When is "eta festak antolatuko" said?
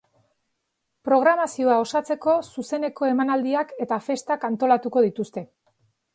3.87-5.07